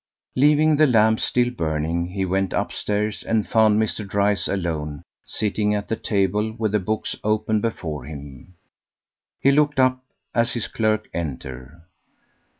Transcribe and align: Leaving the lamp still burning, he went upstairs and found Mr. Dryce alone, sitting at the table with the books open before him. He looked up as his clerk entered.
Leaving 0.35 0.77
the 0.77 0.87
lamp 0.87 1.19
still 1.19 1.51
burning, 1.51 2.07
he 2.07 2.25
went 2.25 2.53
upstairs 2.53 3.21
and 3.21 3.47
found 3.47 3.79
Mr. 3.79 4.03
Dryce 4.03 4.47
alone, 4.47 5.03
sitting 5.25 5.75
at 5.75 5.89
the 5.89 5.95
table 5.95 6.55
with 6.57 6.71
the 6.71 6.79
books 6.79 7.15
open 7.23 7.61
before 7.61 8.05
him. 8.05 8.55
He 9.39 9.51
looked 9.51 9.79
up 9.79 10.03
as 10.33 10.53
his 10.53 10.67
clerk 10.67 11.07
entered. 11.13 11.83